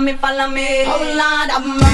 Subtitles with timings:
[0.00, 0.84] follow me, follow me.
[0.84, 1.89] Hold on, I'm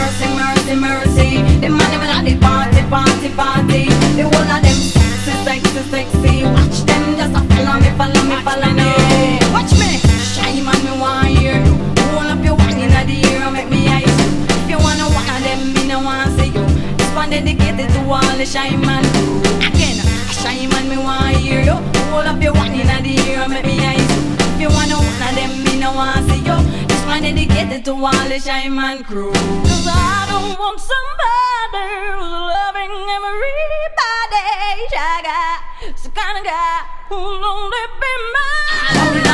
[28.86, 29.32] and cruel.
[29.32, 34.46] Cause I don't want somebody who's loving everybody.
[34.94, 35.58] I got
[36.02, 38.70] the kind of guy who'll only be mine.
[38.86, 39.26] I love it,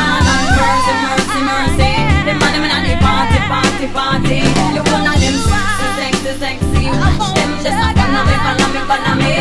[0.56, 1.92] mercy, mercy, mercy.
[2.24, 4.40] The money man and the party, party, party.
[4.72, 6.88] The one of them sexy, sexy, sexy.
[7.36, 9.36] Them just like follow me, follow me, follow me.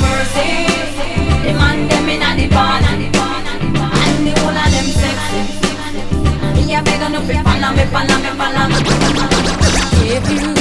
[0.00, 0.71] Mercy.
[10.14, 10.51] If you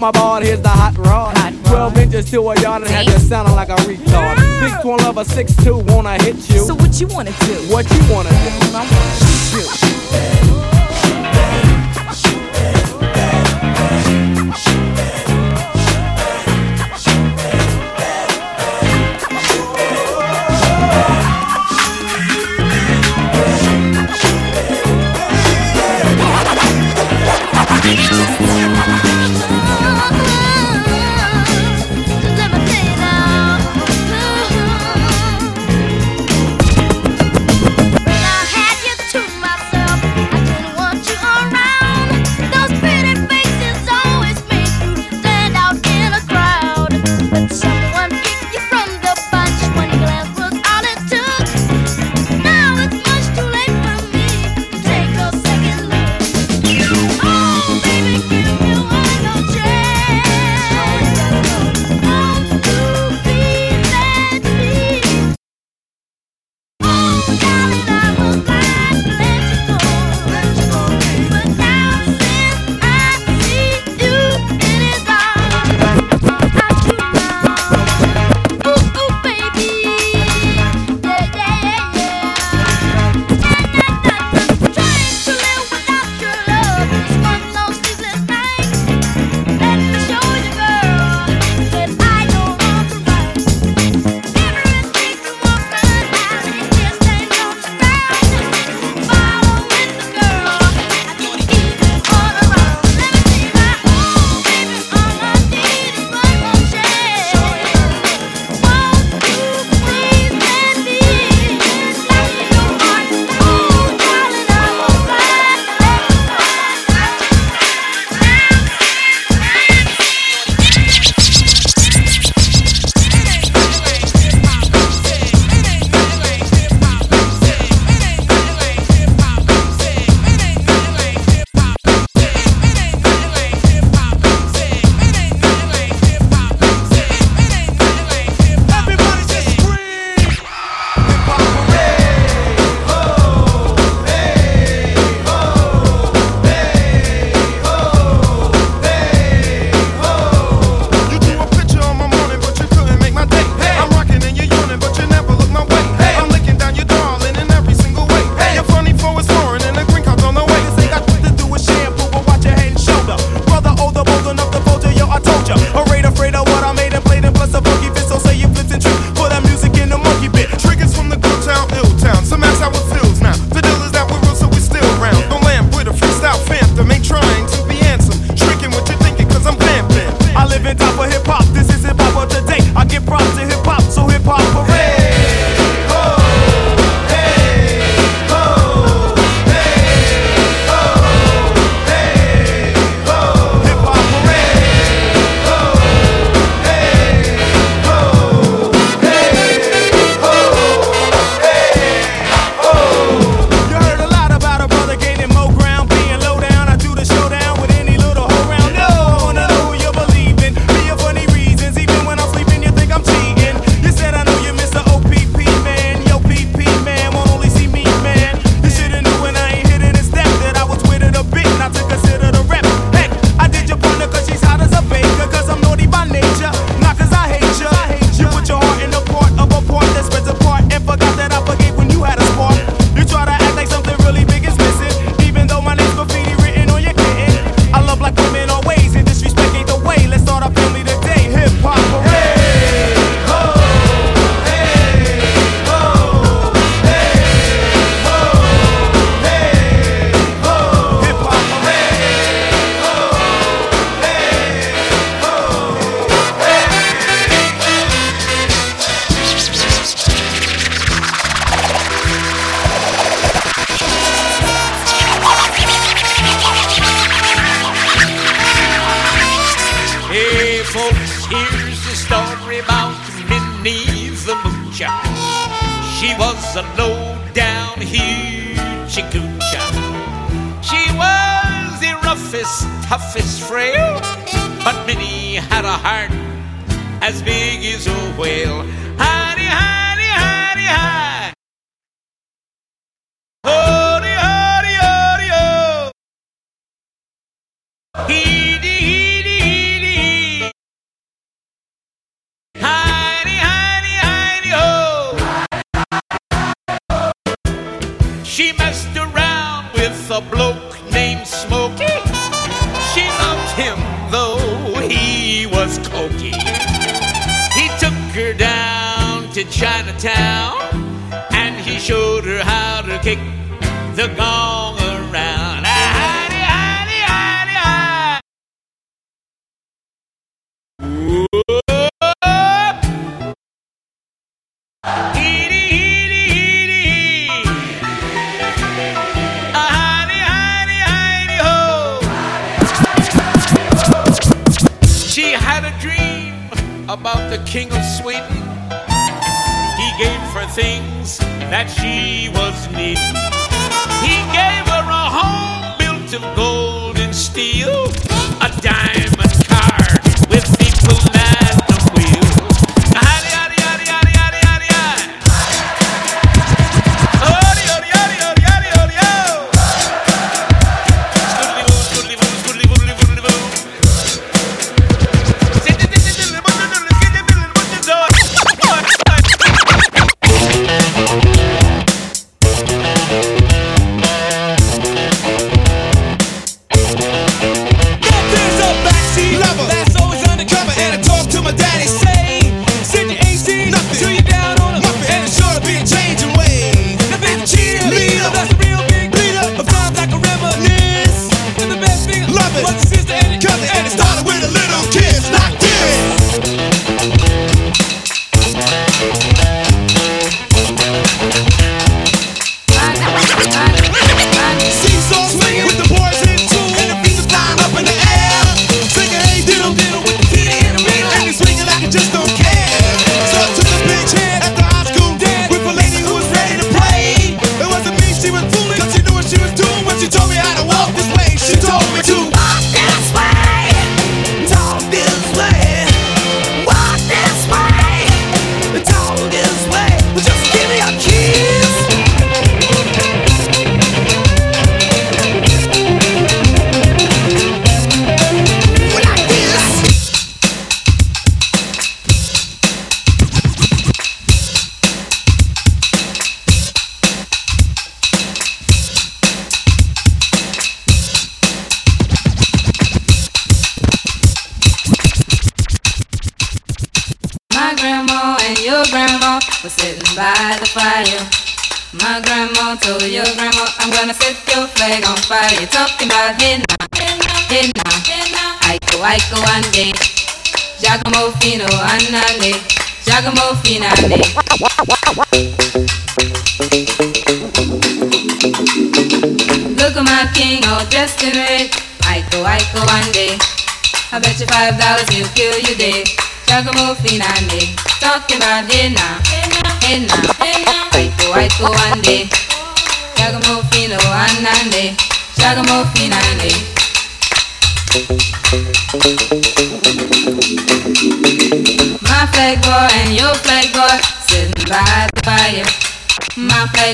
[0.00, 1.36] my ball, here's the hot rod.
[1.36, 1.98] Hot 12 rod.
[1.98, 4.36] inches to a yard and had you sounding like a retard.
[4.60, 5.57] Big corn lover, six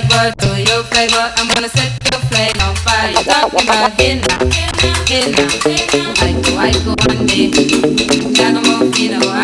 [0.01, 1.33] flavor to your flavor.
[1.37, 3.11] I'm gonna set your flame on fire.
[3.11, 5.45] You talking about henna, henna, henna.
[6.19, 7.51] I go, I go one day.
[8.35, 9.44] Got no more, you know.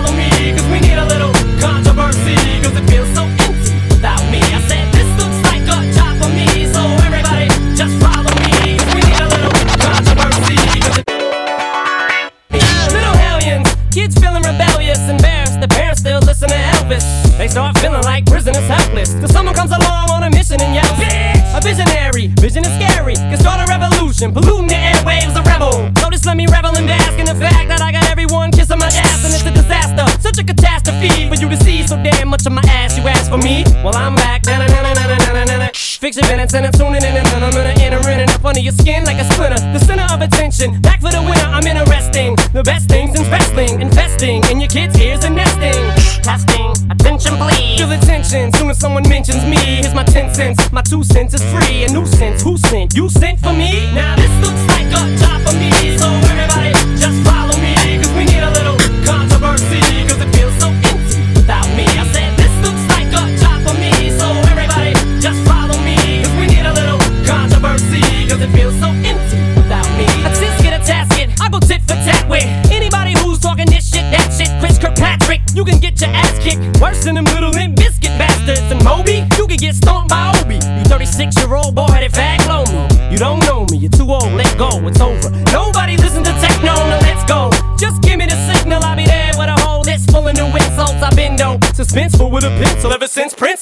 [0.71, 4.39] we need a little controversy, cause it feels so empty without me.
[4.39, 8.79] I said this looks like a job for me, so everybody just follow me.
[8.95, 11.07] We need a little controversy, cause it
[12.95, 15.59] Little hellions, kids feeling rebellious, embarrassed.
[15.59, 17.05] The parents still listen to Elvis.
[17.37, 19.13] They start feeling like prisoners helpless.
[19.13, 20.99] Till someone comes along on a mission and yells!
[21.53, 23.15] A visionary, vision is scary.
[23.15, 24.31] Can start a revolution,
[33.31, 33.63] for me?
[33.83, 34.43] Well, I'm back.
[34.45, 35.71] Na-na-na-na-na-na-na-na.
[35.73, 38.59] Fix your minutes and I'm tuning in and I'm gonna enter in and up under
[38.59, 39.61] your skin like a splinter.
[39.71, 42.35] The center of attention, back for the winner, I'm interesting.
[42.51, 45.81] The best things in wrestling, investing in your kids' ears and nesting.
[46.25, 47.79] Testing, attention please.
[47.79, 49.61] Feel attention, soon as someone mentions me.
[49.79, 51.85] Here's my 10 cents, my 2 cents is free.
[51.85, 52.95] A nuisance, who sent?
[52.95, 53.70] You sent for me?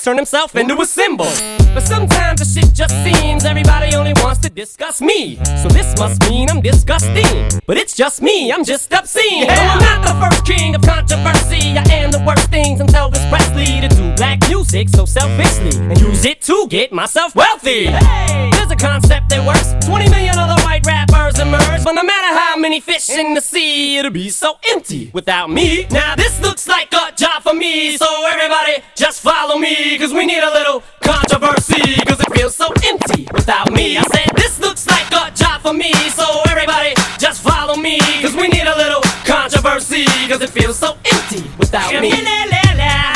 [0.09, 1.29] Turned himself into a symbol.
[1.75, 5.35] But sometimes the shit just seems everybody only wants to discuss me.
[5.61, 7.61] So this must mean I'm disgusting.
[7.67, 9.45] But it's just me, I'm just obscene.
[9.45, 11.77] No, I'm not the first king of controversy.
[11.77, 16.01] I am the worst thing since Elvis Presley to do black music so selfishly and
[16.01, 17.85] use it to get myself wealthy.
[17.85, 19.75] Hey, there's a concept that works.
[19.85, 23.97] 20 million other white rappers emerge, but no matter how many fish in the sea,
[23.97, 25.87] it'll be so empty without me.
[25.89, 30.27] Now this looks like a job for me, so everybody just follow me, cause we
[30.27, 33.97] need a little controversy, cause it feels so empty without me.
[33.97, 38.35] I said this looks like a job for me, so everybody just follow me, cause
[38.35, 42.11] we need a little controversy, cause it feels so empty without me.
[42.11, 43.13] La la la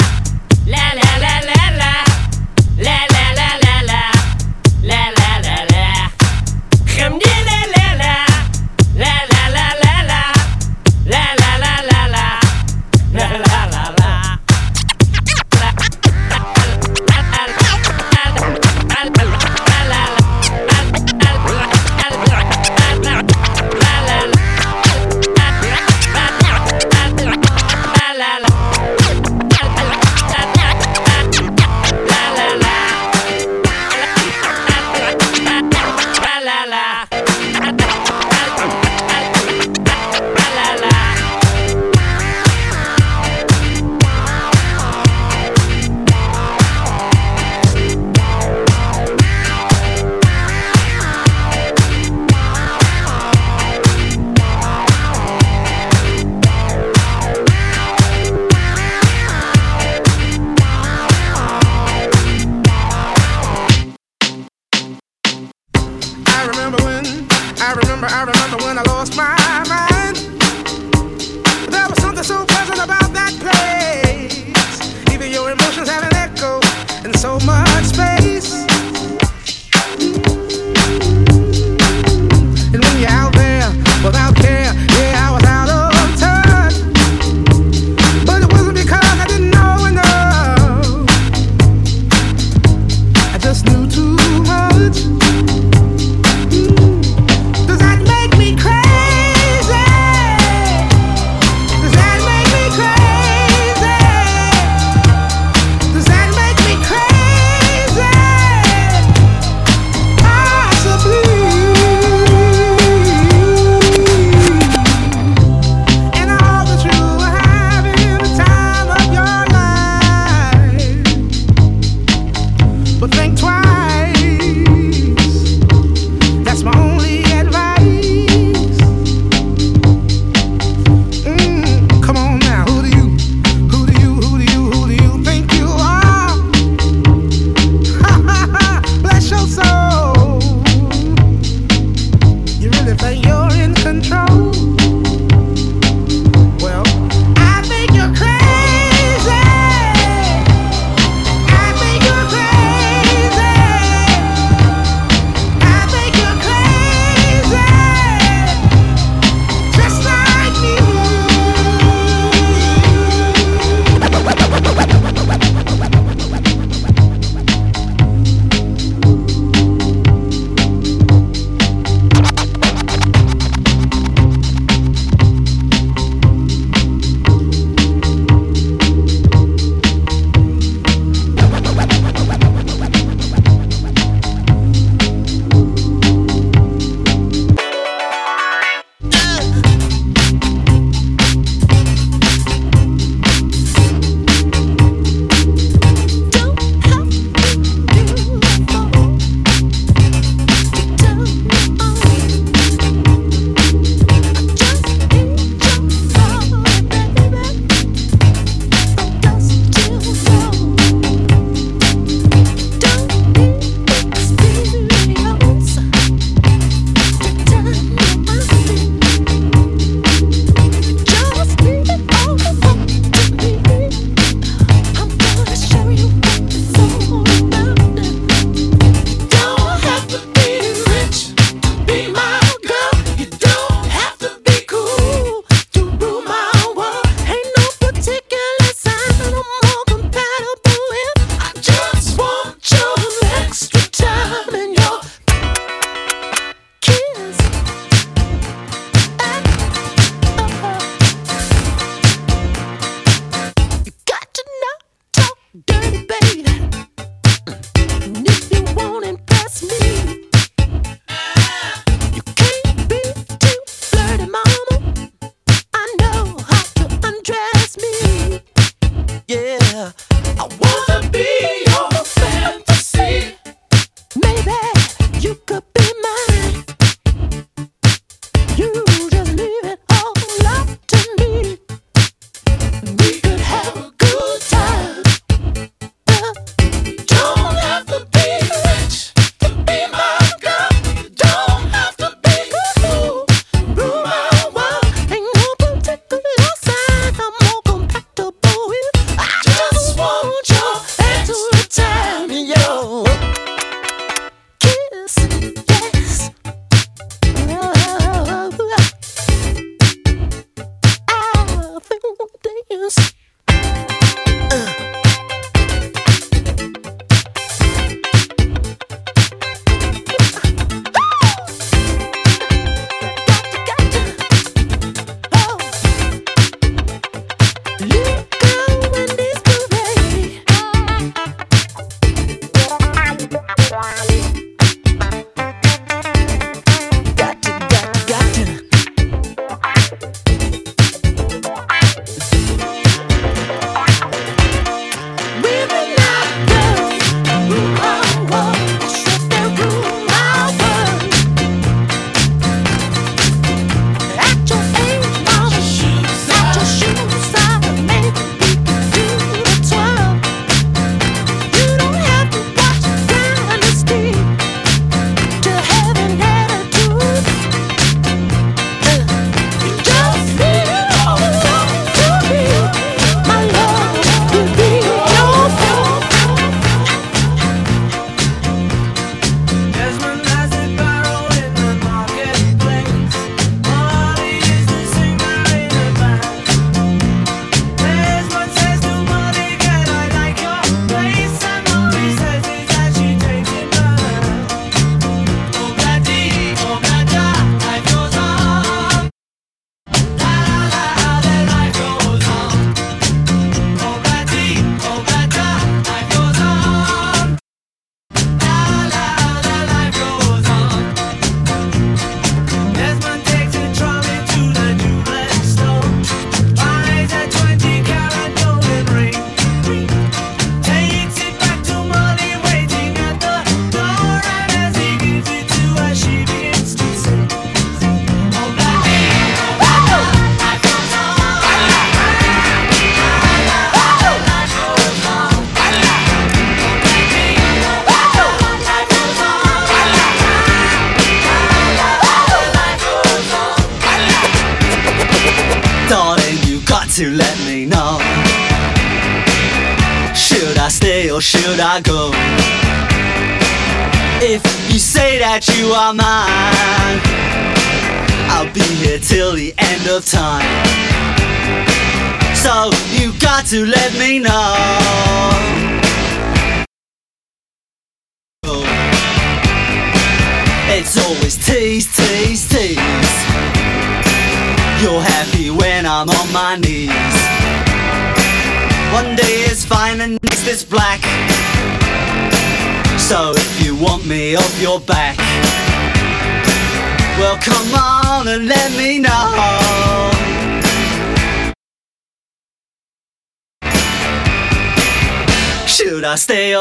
[0.66, 1.13] la la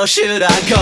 [0.05, 0.82] Stay should I go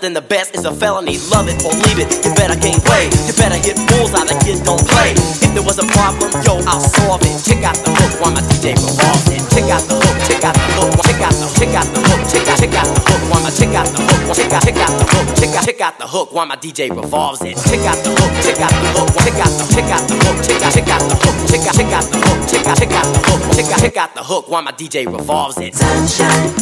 [0.00, 1.18] than the best is a felony.
[1.34, 2.08] Love it or leave it.
[2.22, 3.10] You better gain weight.
[3.26, 4.26] You better hit bullseye.
[4.26, 5.14] The kid don't play.
[5.14, 7.34] If there was a problem, yo, I'll solve it.
[7.42, 9.42] Check out the hook while my DJ revolves it.
[9.50, 10.16] Check out the hook.
[10.26, 10.92] Check out the hook.
[11.02, 12.22] Check out the check out the hook.
[12.30, 14.36] Check out check out the hook while my check out the hook.
[14.36, 15.26] Check out check out the hook.
[15.34, 17.56] Check out check out the hook while my DJ revolves it.
[17.66, 18.32] Check out the hook.
[18.44, 19.10] Check out the hook.
[19.24, 20.38] Check out the check out the hook.
[20.46, 21.38] Check out check out the hook.
[21.48, 22.38] Check out check out the hook.
[22.46, 23.42] Check out check out the hook.
[23.56, 25.74] Check out check out the hook while my DJ revolves it.
[25.74, 26.54] Sunshine,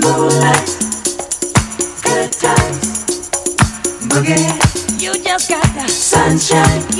[0.00, 0.95] moonlight,
[6.38, 6.95] sunshine,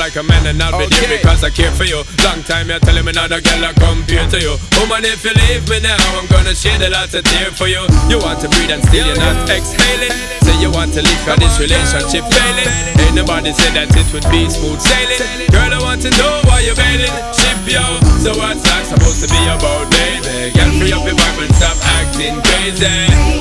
[0.00, 1.12] like a man and I'll be okay.
[1.12, 2.00] there because I care for you.
[2.24, 4.56] Long time you're telling me not a girl I compare to you.
[4.80, 7.84] Woman, if you leave me now, I'm gonna shed a lot of tears for you.
[8.08, 10.16] You want to breathe and still you're not exhaling.
[10.40, 12.72] Say you want to leave for this relationship failing.
[12.96, 15.52] Ain't nobody said that it would be smooth sailing.
[15.52, 17.12] Girl, I want to know why you're bailing.
[17.36, 17.84] Ship yo,
[18.24, 20.48] so what's that supposed to be about, baby?
[20.56, 22.88] Girl, free up your vibe and stop acting crazy.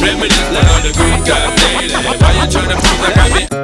[0.04, 1.96] Reminisce like all the good girls daily.
[2.04, 3.59] Why you trying to prove like I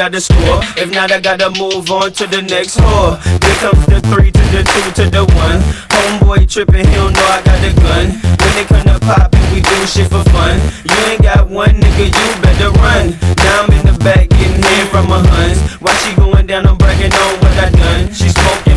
[0.00, 0.64] got the score.
[0.80, 3.20] If not, I gotta move on to the next whore.
[3.44, 5.60] Here comes the three to the two to the one.
[5.92, 8.06] Homeboy tripping, he don't know I got the gun.
[8.40, 10.56] When they come to poppin', we do shit for fun.
[10.88, 13.12] You ain't got one nigga, you better run.
[13.44, 15.60] Now I'm in the back getting in from my huns.
[15.84, 16.66] Why she going down?
[16.66, 18.08] I'm bragging on what I done.
[18.08, 18.69] She smoking.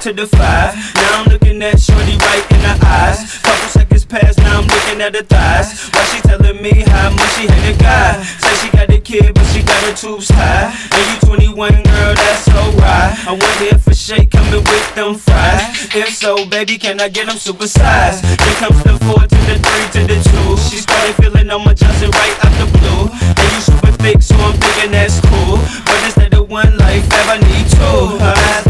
[0.00, 0.72] to the five.
[0.94, 3.36] Now I'm looking at Shorty right in the eyes.
[3.44, 5.92] Couple seconds pass, now I'm looking at her thighs.
[5.92, 8.22] Why she telling me how much she had a guy?
[8.40, 10.72] Say she got a kid, but she got her tubes tied.
[10.96, 13.12] And you 21, girl, that's so right.
[13.28, 15.92] I went here for shake, coming with them fries.
[15.92, 18.24] If so, baby, can I get them supersized?
[18.24, 20.48] Here comes the four to the three to the two.
[20.64, 23.04] She started feeling on my Johnson right out the blue.
[23.36, 25.60] And you super thick, so I'm thinking that's cool.
[25.84, 28.16] But instead of one life, have I need two?
[28.16, 28.69] Huh?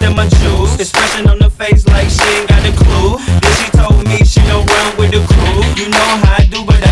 [0.00, 0.30] than my.
[0.80, 3.18] Expression on face like she ain't got a clue.
[3.42, 5.60] Then she told me she don't run with the crew.
[5.76, 6.88] You know how I do, but I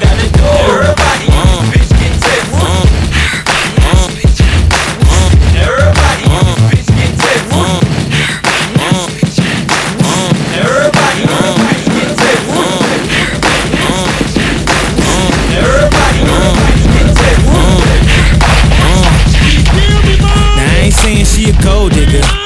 [0.00, 0.40] gotta do.
[0.64, 1.68] Everybody, mm.
[1.68, 2.48] bitch, get tips.
[2.56, 2.88] Mm.
[4.16, 4.72] Bitch, get.
[5.68, 6.24] Everybody,
[6.72, 7.44] bitch, get.
[20.56, 22.45] Now I ain't saying she a gold digger.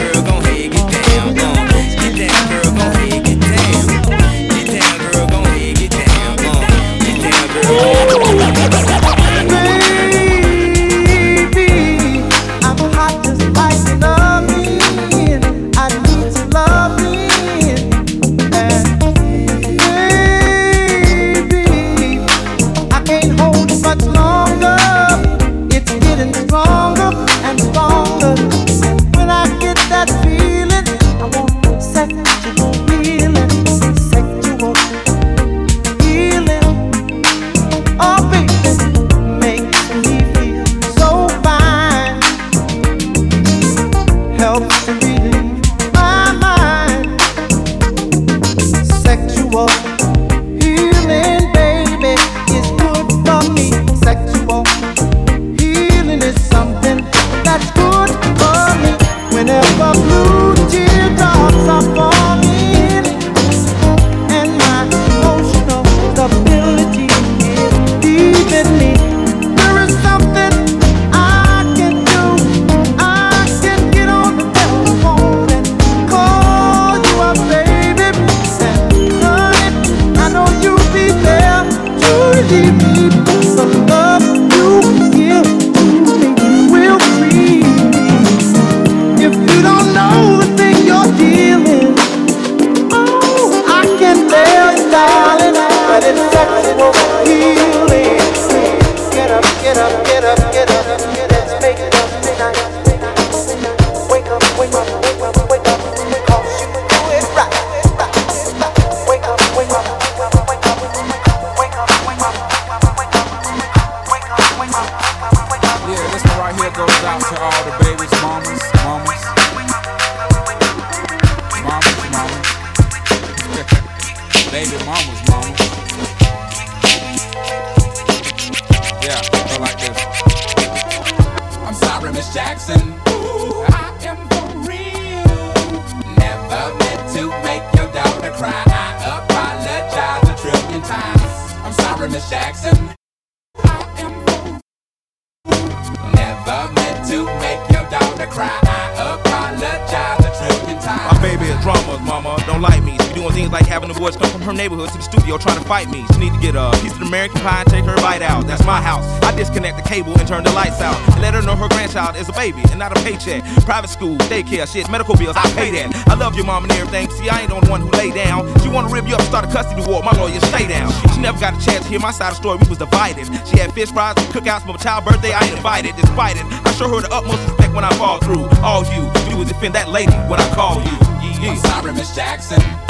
[164.41, 166.07] school, daycare, shit, medical bills, I pay that.
[166.07, 167.09] I love your mom and everything.
[167.11, 168.47] See, I ain't the only one who lay down.
[168.61, 170.03] She wanna rip you up, start a custody war.
[170.03, 170.91] My lawyer, stay down.
[171.13, 172.57] She never got a chance to hear my side of the story.
[172.61, 173.25] We was divided.
[173.47, 175.33] She had fish fries, and cookouts for my child's birthday.
[175.33, 175.95] I ain't invited.
[175.95, 178.45] Despite it, I show her the utmost respect when I fall through.
[178.63, 180.97] All you do is defend that lady when I call you.
[181.41, 181.51] Yeah.
[181.51, 182.80] I'm sorry, Miss Jackson.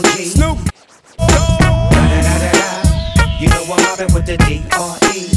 [0.00, 0.24] Double G.
[0.24, 0.58] Snoop.
[3.40, 5.28] You know I'm mobbing with the D-R-E.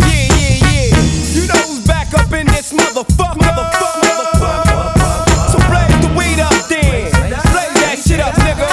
[0.00, 0.96] Yeah, yeah, yeah.
[1.32, 3.40] You know who's back up in this motherfucker.
[3.40, 5.48] Motherfucker, motherfucker.
[5.52, 7.10] So blaze the weed up then.
[7.52, 8.68] Blaze that shit up, nigga.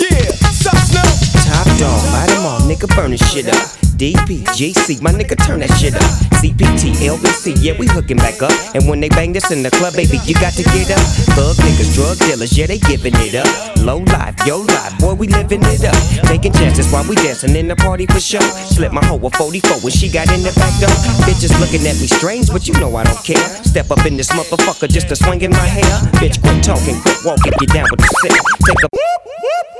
[0.00, 1.08] Yeah, sup, Snoop?
[1.46, 3.68] Top dog, light 'em all, nigga, burn this shit up.
[3.96, 6.33] DP, GC, my nigga, turn that shit up.
[6.44, 8.52] CPT, LBC, yeah, we hooking back up.
[8.76, 11.00] And when they bang this in the club, baby, you got to get up.
[11.32, 13.48] Thug niggas, drug dealers, yeah, they giving it up.
[13.80, 15.96] Low life, yo life, boy, we living it up.
[16.28, 18.44] Taking chances while we dancing in the party for sure.
[18.68, 20.92] Slip my hoe a 44 when she got in the back door.
[21.24, 23.48] Bitches looking at me strange, but you know I don't care.
[23.64, 25.96] Step up in this motherfucker just to swing in my hair.
[26.20, 28.36] Bitch, quit talking, quit walking, get down with the sick.
[28.68, 28.88] Take a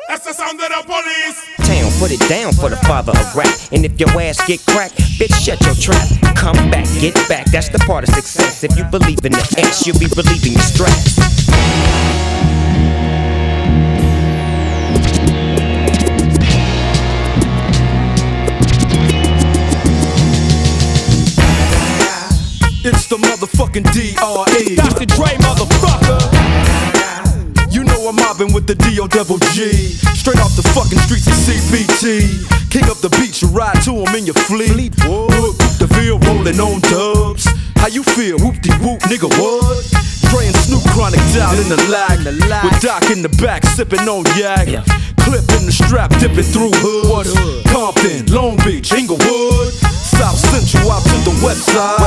[0.09, 1.45] That's the sound of the police.
[1.69, 3.53] town, put it down for the father of rap.
[3.73, 6.09] And if your ass get cracked, bitch, shut your trap.
[6.37, 8.65] Come back, get back, that's the part of success.
[8.65, 11.15] If you believe in the X, you'll be relieving your stress.
[22.87, 24.77] It's the motherfucking D-R-E.
[24.77, 25.07] Dr.
[25.07, 26.21] Dre, motherfucker.
[27.73, 29.73] You know I'm mobbing with the D-O double G.
[30.13, 32.45] Straight off the fucking streets of CPT.
[32.71, 34.93] King up the beach, you ride to him in your fleet.
[35.09, 35.57] Whoop,
[35.95, 37.47] whoop field rolling on dubs.
[37.77, 38.39] How you feel?
[38.39, 40.24] Whoop-de-whoop, nigga, what?
[40.43, 42.19] And Snoop Chronic down in the lag.
[42.65, 44.67] With Doc in the back, sipping on yak.
[45.25, 47.33] Clip in the strap, dipping through hoods.
[47.71, 49.73] Compton, Long Beach, Inglewood.
[50.15, 51.99] South Central out to the west side.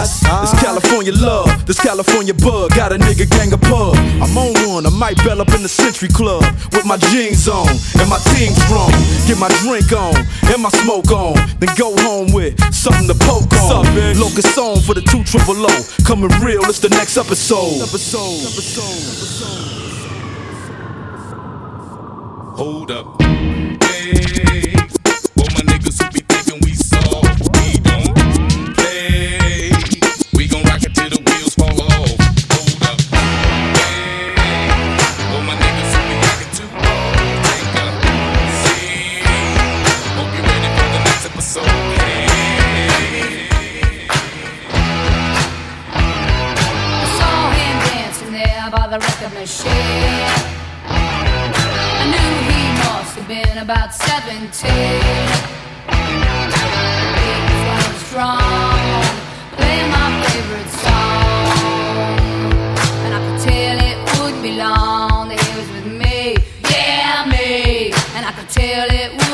[0.41, 2.71] This California love, this California bug.
[2.71, 3.95] Got a nigga gang of pub.
[4.23, 6.43] I'm on one, I might bell up in the Century Club.
[6.71, 8.91] With my jeans on and my team strong.
[9.27, 10.15] Get my drink on
[10.47, 11.35] and my smoke on.
[11.59, 13.83] Then go home with something to poke on.
[14.15, 15.73] Locust song for the two triple O.
[16.07, 17.83] Coming real, it's the next episode.
[17.83, 19.45] Episode, episode,
[22.57, 23.21] Hold up.
[23.21, 24.76] Hey,
[49.47, 49.63] the.
[50.83, 54.71] I knew he must have been about 17.
[57.07, 59.03] He was strong,
[59.55, 62.19] playing my favorite song.
[63.05, 66.35] And I could tell it wouldn't be long that he was with me.
[66.69, 67.93] Yeah, me.
[68.15, 69.26] And I could tell it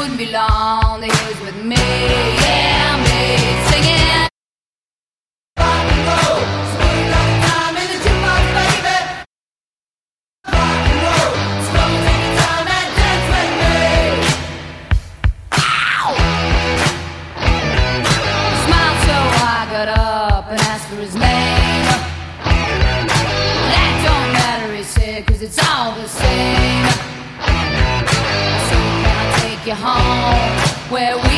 [30.93, 31.32] where we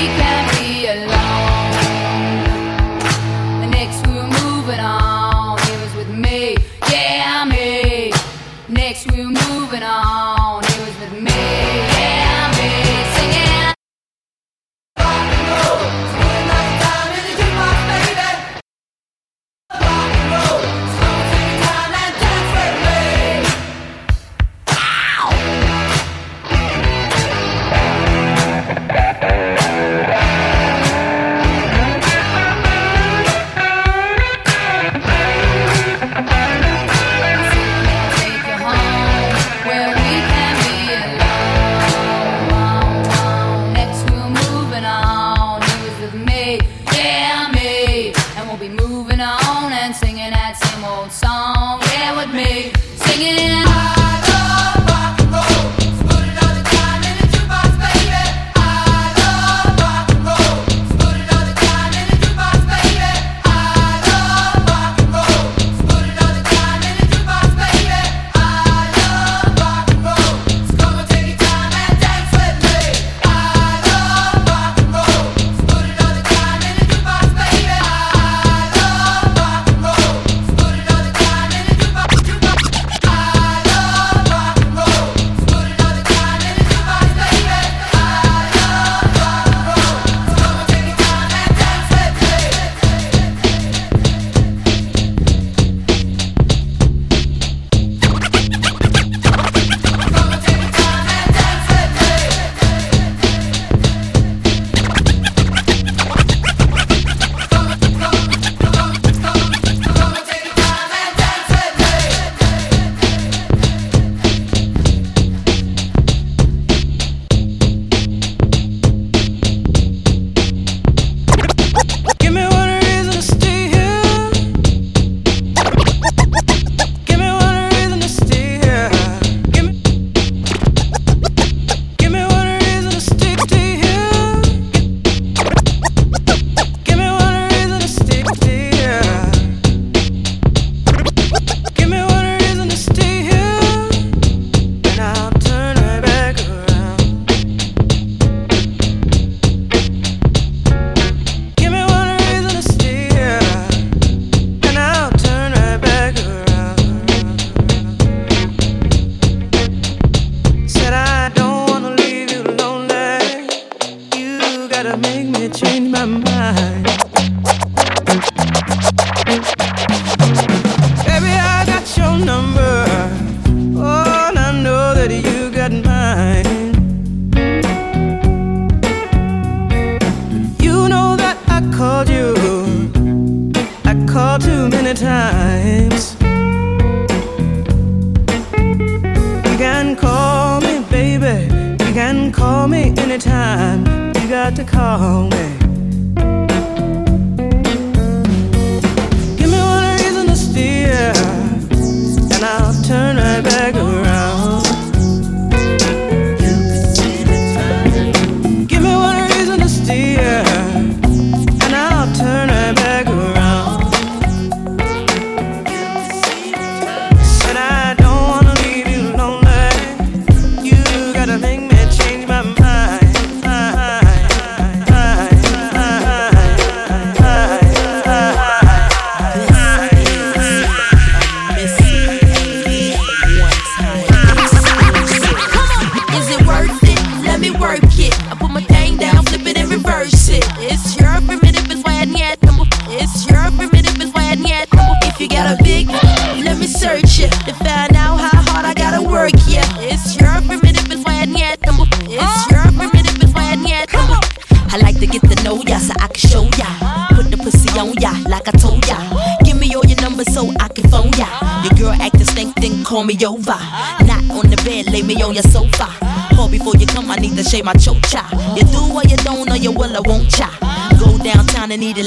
[164.97, 165.74] make me change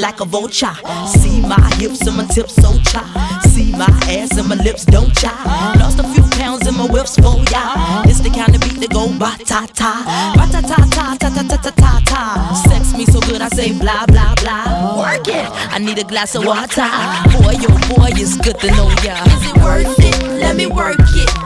[0.09, 0.74] like a vulture.
[1.20, 3.02] See my hips and my tips, so cha.
[3.52, 5.32] See my ass and my lips, don't cha.
[5.78, 8.02] Lost a few pounds in my whips, for ya.
[8.09, 9.93] It's the kind of beat that go ba ta ta,
[10.39, 12.22] ba ta ta ta ta ta ta ta ta ta.
[12.68, 14.97] Sex me so good, I say blah blah blah.
[14.97, 15.47] Work it.
[15.74, 16.89] I need a glass of water.
[17.36, 19.16] Boy, yo, boy, it's good to know ya.
[19.35, 20.16] Is it worth it?
[20.40, 21.38] Let me work it.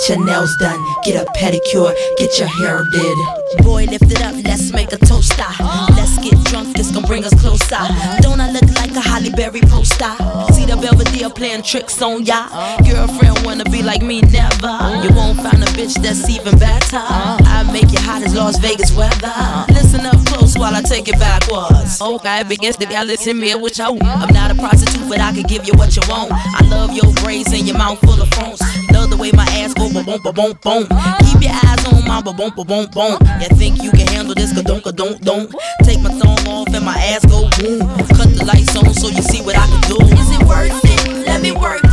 [0.00, 3.18] Get your nails done, get a pedicure, get your hair did.
[3.62, 5.44] Boy, lift it up, let's make a toaster.
[5.60, 5.92] Ah.
[5.94, 7.76] Let's get drunk, this gon' bring us closer.
[8.22, 10.16] Don't I look like a Halle Berry poster?
[10.54, 12.48] See the Belvedere playing tricks on ya.
[12.78, 14.72] Girlfriend wanna be like me, never.
[15.04, 16.96] You won't find a bitch that's even better.
[16.96, 19.36] I make you hot as Las Vegas weather.
[19.68, 22.00] Listen up close while I take it backwards.
[22.00, 24.24] Okay, begins to y'all listen me what you want.
[24.24, 26.32] I'm not a prostitute, but I can give you what you want.
[26.32, 28.60] I love your braids and your mouth full of phones.
[28.92, 30.84] Love the way my ass go ba boom ba boom boom.
[31.26, 33.16] Keep your eyes on my ba boom ba boom boom.
[33.40, 34.52] You think you can handle this?
[34.52, 35.52] Ka don't ka don't don't.
[35.84, 37.84] Take my thumb off and my ass go boom.
[38.16, 39.98] Cut the lights on so you see what I can do.
[40.16, 41.26] Is it worth it?
[41.26, 41.89] Let me work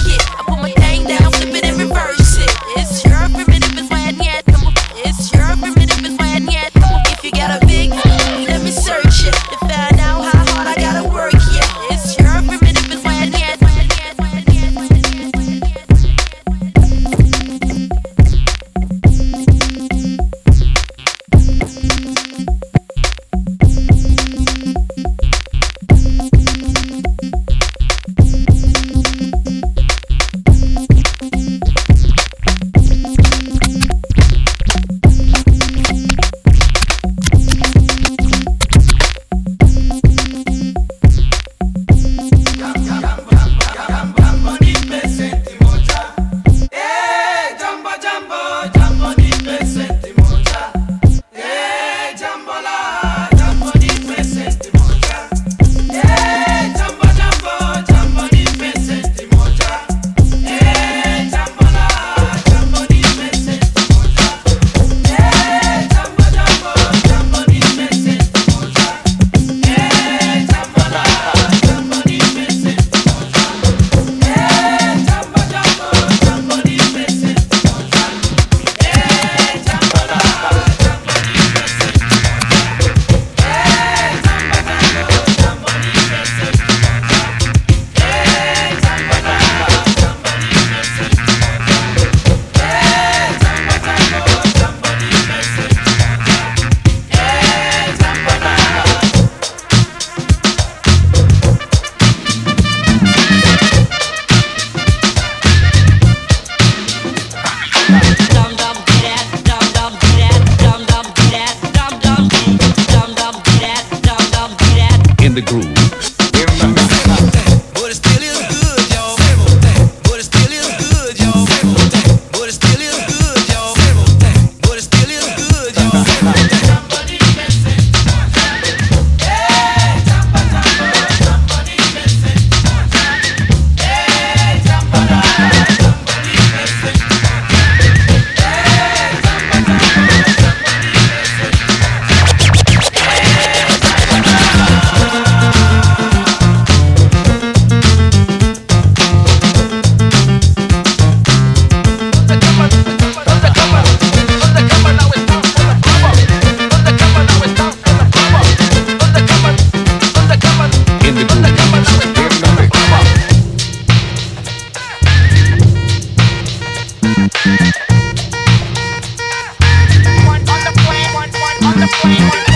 [172.07, 172.46] The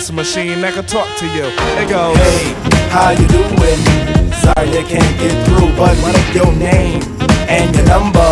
[0.00, 1.44] answer machine that can talk to you.
[1.76, 2.16] It goes.
[2.16, 2.56] Hey,
[2.88, 3.80] how you doing?
[4.32, 7.02] Sorry I can't get through, but what your name
[7.50, 8.29] and your number?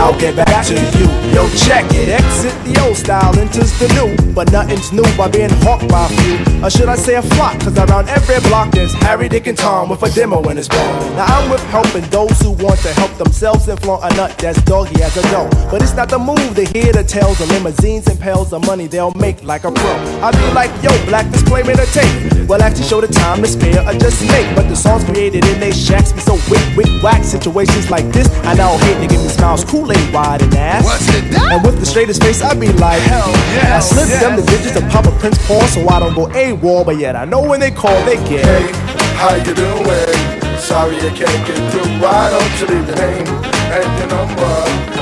[0.00, 1.06] I'll get back to you.
[1.36, 2.08] Yo, check it.
[2.08, 4.32] Exit the old style, enters the new.
[4.32, 6.64] But nothing's new by being hawked by a few.
[6.64, 7.60] Or should I say a flock?
[7.60, 11.16] Cause around every block there's Harry, Dick, and Tom with a demo in his palm.
[11.16, 14.62] Now I'm with helping those who want to help themselves and flaunt a nut that's
[14.62, 15.50] doggy as a dough.
[15.70, 18.86] But it's not the move to hear the tales of limousines and pails of money
[18.86, 19.92] they'll make like a pro.
[20.24, 22.48] I be like, yo, black disclaimer to tape.
[22.48, 24.48] Well, actually show the time to spare or just make.
[24.56, 27.22] But the songs created in they shacks be so wick, wick, whack.
[27.22, 30.84] Situations like this, I now hate to give me smiles, Kool-Aid wide and ass.
[30.84, 31.52] What's it that?
[31.52, 33.76] And with the straightest face, I be like, hell yeah.
[33.76, 36.98] I slip them the digits of Papa Prince Paul so I don't go AWOL, but
[36.98, 38.44] yet I know when they call, they get.
[38.44, 38.70] Hey,
[39.18, 40.18] how you doing?
[40.58, 41.90] Sorry I can't get through.
[41.98, 43.26] Why don't you leave your name
[43.74, 44.54] and your number,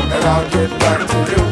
[0.08, 1.42] and I'll get back to you.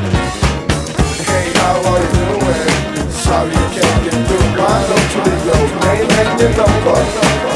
[1.29, 3.11] Hey, how are you doing?
[3.13, 4.49] Sorry I can't get through.
[4.57, 7.56] Why don't you leave your name and your number?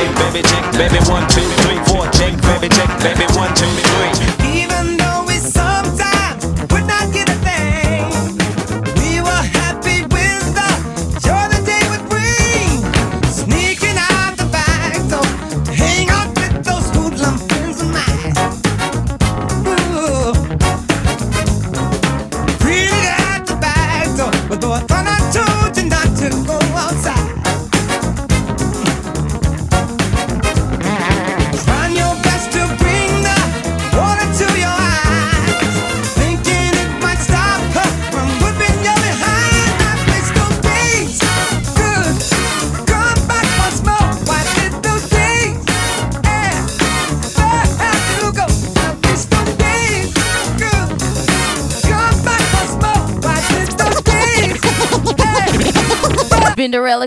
[0.00, 2.08] Check, baby, check, baby, one, two, three, four.
[2.12, 4.39] Check, baby, check, baby, one, two, three.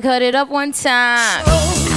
[0.03, 1.45] Cut it up one time.
[1.45, 1.92] Brother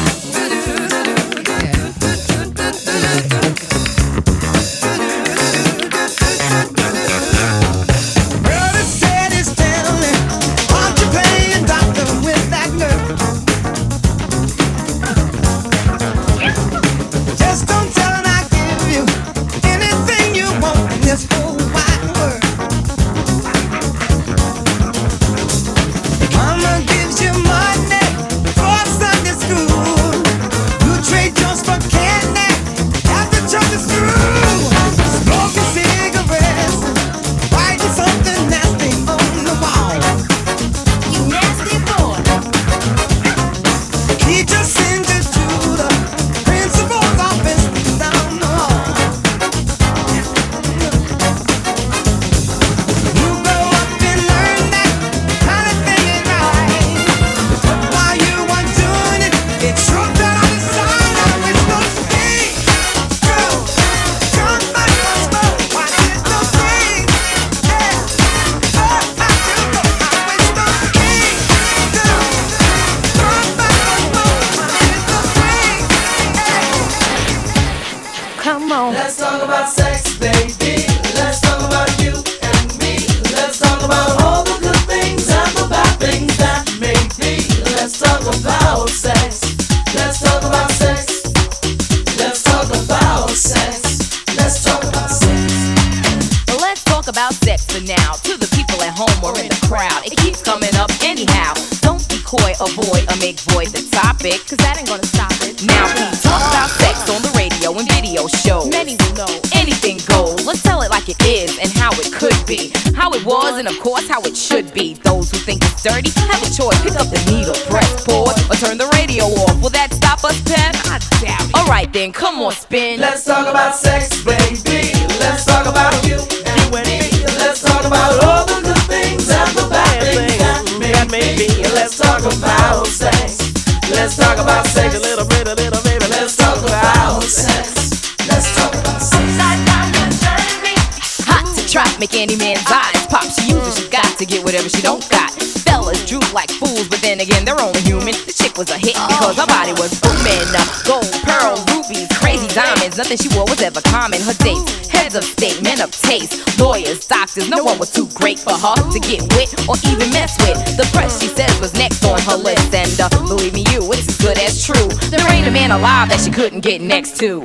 [158.74, 160.58] to get with or even mess with.
[160.74, 162.74] The press, she says, was next on her list.
[162.74, 164.88] And uh, believe me, you, it's as good as true.
[165.12, 167.44] There ain't a man alive that she couldn't get next to.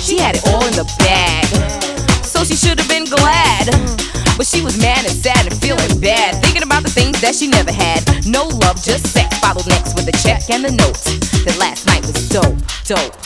[0.00, 1.44] She had it all in the bag.
[2.24, 3.68] So she should have been glad.
[4.36, 6.40] But she was mad and sad and feeling bad.
[6.44, 8.04] Thinking about the things that she never had.
[8.26, 9.38] No love, just sex.
[9.40, 11.00] Followed next with a check and the note.
[11.44, 13.25] That last night was dope, dope.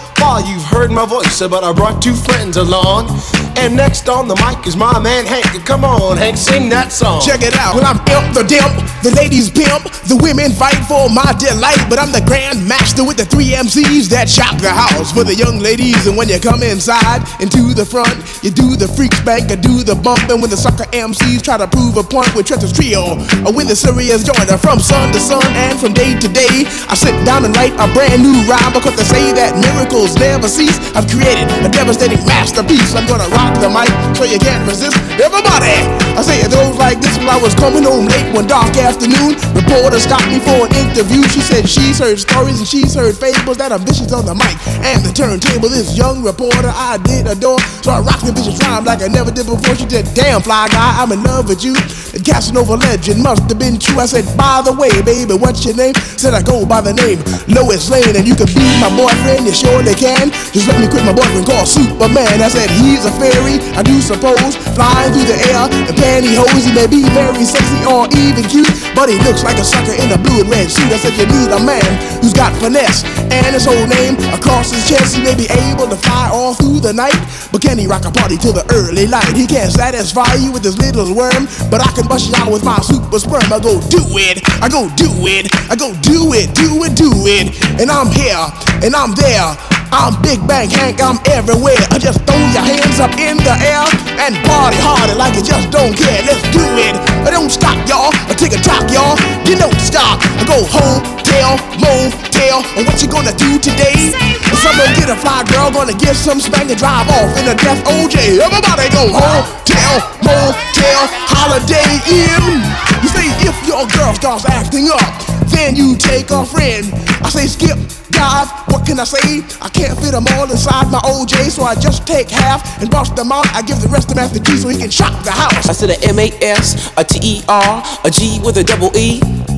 [0.39, 3.07] you've heard my voice, but I brought two friends along.
[3.57, 5.45] And next on the mic is my man Hank.
[5.65, 7.21] Come on, Hank, sing that song.
[7.21, 7.75] Check it out.
[7.75, 8.73] Well, I'm imp the dimp,
[9.03, 11.81] the ladies pimp, the women fight for my delight.
[11.89, 15.35] But I'm the grand master with the three MCs that shock the house for the
[15.35, 16.07] young ladies.
[16.07, 19.83] And when you come inside into the front, you do the freak spank, I do
[19.83, 20.29] the bump.
[20.29, 23.67] And when the sucker MCs try to prove a point with Trevor's trio, or when
[23.67, 27.43] the serious joiner from sun to sun and from day to day, I sit down
[27.45, 30.77] and write a brand new rhyme because they say that miracles never cease.
[30.95, 32.95] I've created a devastating masterpiece.
[32.95, 34.93] I'm gonna rock the mic so you can't resist.
[35.17, 35.73] Everybody,
[36.13, 37.17] I say it goes like this.
[37.17, 41.25] When I was coming home late one dark afternoon, reporter stopped me for an interview.
[41.33, 44.53] She said she's heard stories and she's heard fables that are vicious on the mic
[44.85, 45.69] and the turntable.
[45.69, 49.31] This young reporter I did adore, so I rocked the vicious rhyme like I never
[49.31, 49.75] did before.
[49.75, 51.73] She said, "Damn fly guy, I'm in love with you."
[52.13, 53.99] The Casanova legend must have been true.
[53.99, 57.17] I said, "By the way, baby, what's your name?" Said I go by the name
[57.47, 59.47] Lois Lane, and you can be my boyfriend.
[59.47, 60.29] You surely can.
[60.53, 62.41] Just let me quit my boyfriend called Superman.
[62.41, 66.67] I said he's a I do suppose, flying through the air in pantyhose.
[66.67, 70.11] He may be very sexy or even cute, but he looks like a sucker in
[70.11, 70.91] a blue and red suit.
[70.91, 71.87] I said you need a man
[72.19, 75.15] who's got finesse and his whole name across his chest.
[75.15, 77.15] He may be able to fly all through the night,
[77.51, 79.33] but can he rock a party till the early light?
[79.33, 82.63] He can't satisfy you with his little worm, but I can bust you out with
[82.63, 83.47] my super sperm.
[83.49, 87.09] I go do it, I go do it, I go do it, do it, do
[87.25, 88.45] it, and I'm here
[88.83, 89.57] and I'm there.
[89.91, 91.75] I'm Big Bank Hank, I'm everywhere.
[91.91, 93.85] I just throw your hands up in the air
[94.25, 96.21] and party harder like you just don't care.
[96.25, 96.95] Let's do it.
[97.25, 98.09] I don't stop, y'all.
[98.29, 99.17] I take a talk, y'all.
[99.45, 100.17] You don't stop.
[100.39, 102.65] I go home, tell, motel.
[102.77, 104.50] And what you gonna do today?
[104.61, 107.55] Some gonna get a fly girl, gonna get some spank and drive off in a
[107.57, 108.37] death OJ.
[108.37, 111.01] Everybody go home, tell, motel,
[111.33, 112.61] Holiday Inn.
[113.01, 115.01] You say if your girl starts acting up,
[115.49, 116.85] then you take a friend.
[117.25, 117.77] I say skip
[118.11, 118.53] dive.
[118.69, 119.41] What can I say?
[119.65, 123.15] I can't fit them all inside my OJ, so I just take half and bust
[123.15, 123.47] them out.
[123.55, 125.67] I give the rest to Master Gee so he can shock the house.
[125.67, 128.95] I said a M A S, a T E R, a G with a double
[128.95, 129.21] E.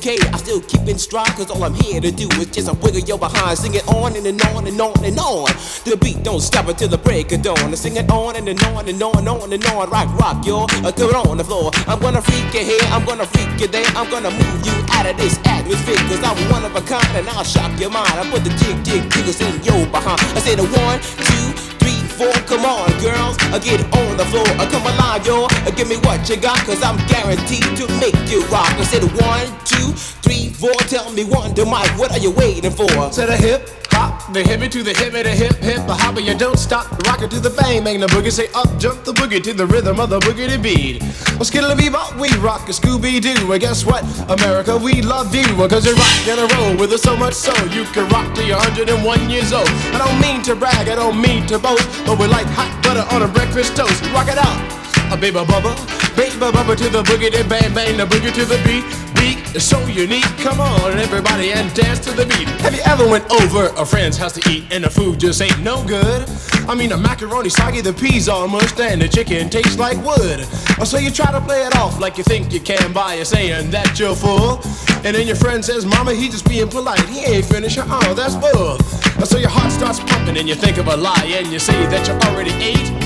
[0.00, 2.74] Hey, I still keep in stride, cause all I'm here to do is just a
[2.74, 3.58] wiggle your behind.
[3.58, 5.50] Sing it on and, and on and on and on.
[5.84, 7.58] The beat don't stop until the break of dawn.
[7.58, 9.90] I sing it on and, and on and on and on and on.
[9.90, 10.42] Rock, rock.
[10.42, 11.70] Uh, throw it on the floor.
[11.86, 13.86] I'm gonna freak you here, I'm gonna freak you there.
[13.94, 17.28] I'm gonna move you out of this atmosphere, cause I'm one of a kind and
[17.28, 18.12] I'll shock your mind.
[18.12, 20.20] I put the jig, jig, jiggles in your behind.
[20.36, 21.71] I say the one, two,
[22.18, 24.44] Come on, girls, uh, get on the floor.
[24.60, 25.46] Uh, come alive, yo.
[25.46, 28.70] Uh, give me what you got, cause I'm guaranteed to make you rock.
[28.76, 30.74] I said one, two, three, four.
[30.92, 32.86] Tell me Wonder Mike, what are you waiting for?
[32.86, 36.36] To the hip hop, the hippie to the hippie, the hip hip, the hopper, you
[36.36, 36.90] don't stop.
[37.06, 39.66] Rock it to the bang, bang the boogie, say up, jump the boogie to the
[39.66, 41.02] rhythm of the boogie to beat.
[41.36, 43.52] Well, skittle bebop, we rock a Scooby Doo.
[43.52, 45.44] And guess what, America, we love you.
[45.68, 48.46] Cause you rock in a row with us so much so you can rock till
[48.46, 49.68] you're 101 years old.
[49.94, 53.06] I don't mean to brag, I don't mean to boast, but we're like hot butter
[53.14, 54.02] on a breakfast toast.
[54.12, 54.81] Rock it out,
[55.12, 55.76] a baby bubba,
[56.16, 58.82] baby bubba to the boogie, then bang bang the boogie to the beat.
[59.14, 60.24] Beat is so unique.
[60.38, 62.48] Come on, everybody, and dance to the beat.
[62.64, 65.60] Have you ever went over a friend's house to eat and the food just ain't
[65.60, 66.26] no good?
[66.66, 70.40] I mean, the macaroni soggy, the peas all mushed, and the chicken tastes like wood.
[70.78, 73.70] Or so you try to play it off like you think you can by saying
[73.70, 74.62] that you're full.
[75.04, 77.06] And then your friend says, Mama, he just being polite.
[77.08, 77.78] He ain't finished.
[77.78, 78.78] Uh-uh, oh, that's bull.
[79.26, 82.08] So your heart starts pumping and you think of a lie and you say that
[82.08, 83.01] you already ate.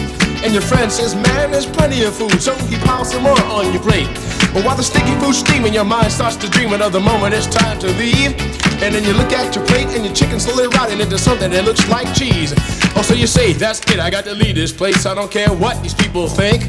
[0.46, 3.72] And your friend says, man, there's plenty of food, so he piles some more on
[3.72, 4.06] your plate.
[4.54, 7.80] But while the sticky food's steaming, your mind starts to dream the moment it's time
[7.80, 8.30] to leave.
[8.80, 11.64] And then you look at your plate and your chicken slowly rotting into something that
[11.64, 12.54] looks like cheese.
[12.94, 15.48] Oh, so you say, that's it, I got to leave this place, I don't care
[15.48, 16.62] what these people think.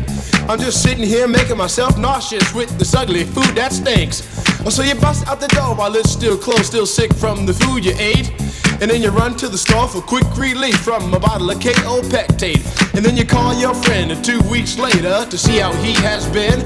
[0.49, 4.23] I'm just sitting here making myself nauseous with this ugly food that stinks.
[4.65, 7.53] Oh, so you bust out the door while it's still closed, still sick from the
[7.53, 8.33] food you ate.
[8.79, 12.61] And then you run to the store for quick relief from a bottle of Kaopectate.
[12.95, 16.61] And then you call your friend two weeks later to see how he has been.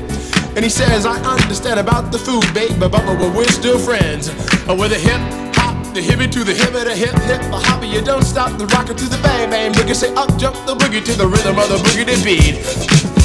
[0.55, 4.29] And he says, I understand about the food, babe, but, but, but we're still friends.
[4.67, 5.21] Oh, with a hip
[5.55, 8.67] hop, the hippie to the hip, the hip hip, the hopper, you don't stop the
[8.67, 9.71] rocker to the bang bang.
[9.71, 13.20] Boogie say up, jump the boogie to the rhythm of the boogie to beat.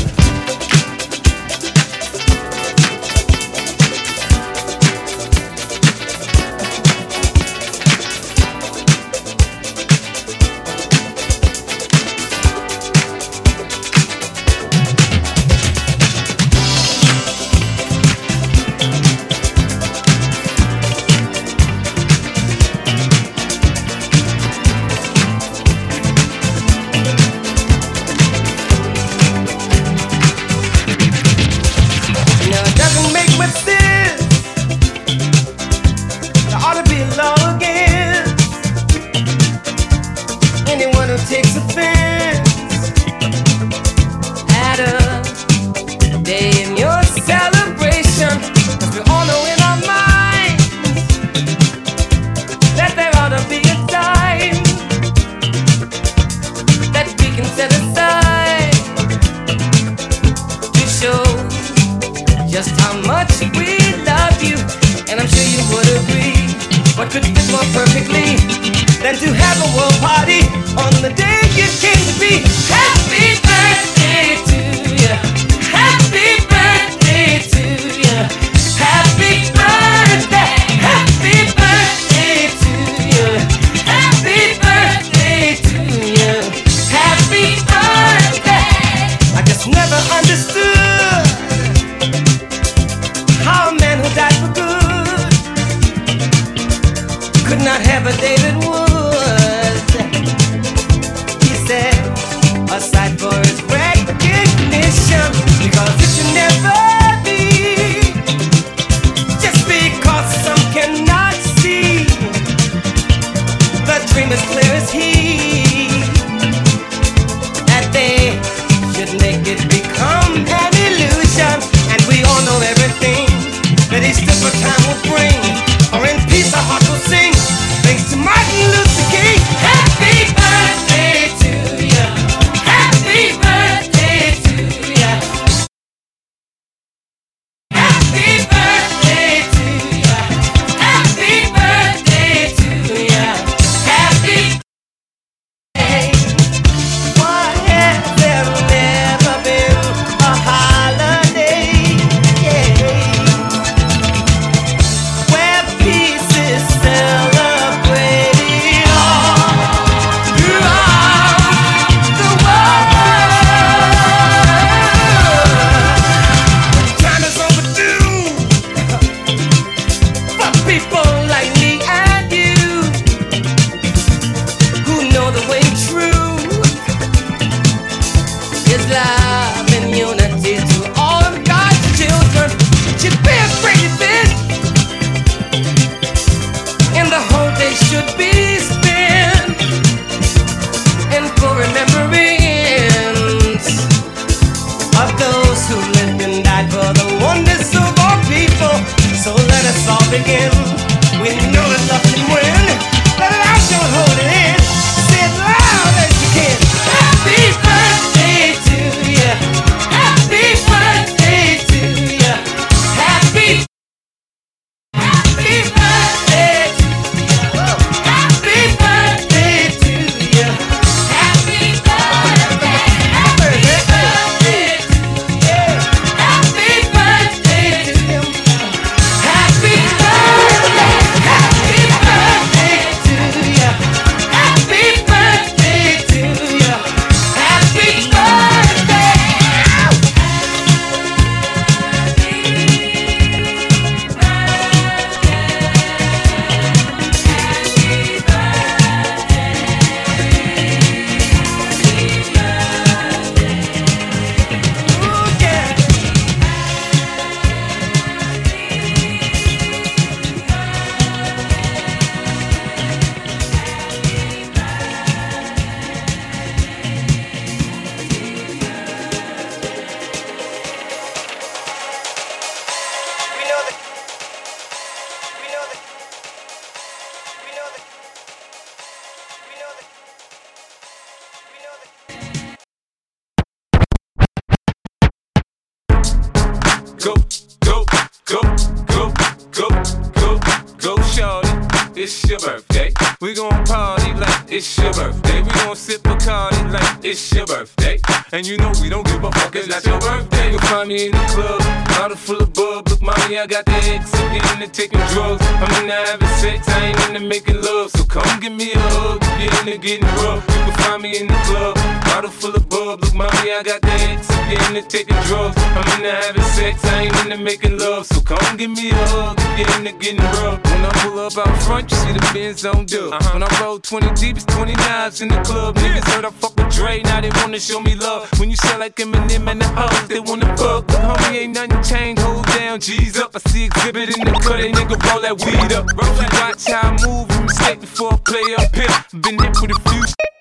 [298.32, 300.50] And you know we don't give a fuck, it's not your birthday.
[300.50, 302.88] You'll find me in the club, bottle full of bub.
[302.88, 304.12] Look, mommy, I got the X.
[304.14, 305.42] I'm into taking drugs.
[305.46, 307.92] I'm into having sex, I ain't into making love.
[307.92, 310.42] So come give me a hug, you're into getting rough.
[310.48, 313.00] You can find me in the club, bottle full of bub.
[313.04, 314.35] Look, mommy, I got the X.
[314.46, 315.56] I'm getting into taking drugs.
[315.58, 318.06] I'm into having sex, I ain't into making love.
[318.06, 320.62] So come give me a hug, if you're into getting rough.
[320.62, 323.12] When I pull up out front, you see the Benz on dub.
[323.12, 323.30] Uh-huh.
[323.32, 325.74] When I roll 20 deep, it's 20 knives in the club.
[325.74, 328.30] Niggas heard I fuck with Dre, now they wanna show me love.
[328.38, 330.86] When you sell like Eminem and the hoes, they wanna fuck.
[330.86, 333.34] But homie, ain't nothing changed, hold down, G's up.
[333.34, 335.86] I see exhibit in the cut, they nigga roll that weed up.
[335.86, 339.20] Bro, you watch how I move, you mistake before I play up here.
[339.20, 340.35] Been hit with a few